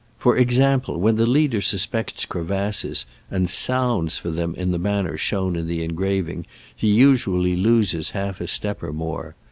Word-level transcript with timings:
About 0.01 0.17
* 0.17 0.17
For 0.23 0.37
example, 0.37 0.99
when 0.99 1.17
the 1.17 1.27
leader 1.27 1.61
suspects 1.61 2.25
crevasses, 2.25 3.05
and 3.29 3.47
sounds 3.47 4.17
for 4.17 4.31
them 4.31 4.55
in 4.55 4.71
the 4.71 4.79
manner 4.79 5.15
shown 5.15 5.55
in 5.55 5.67
the 5.67 5.83
en 5.83 5.93
graving, 5.93 6.47
he 6.75 6.87
usually 6.89 7.55
loses 7.55 8.09
half 8.09 8.41
a 8.41 8.45
step^ 8.45 8.81
or 8.81 8.93
more. 8.93 9.35